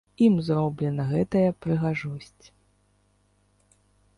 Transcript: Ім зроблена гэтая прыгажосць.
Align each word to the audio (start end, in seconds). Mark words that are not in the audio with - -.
Ім 0.27 0.37
зроблена 0.45 1.03
гэтая 1.11 1.49
прыгажосць. 1.65 2.45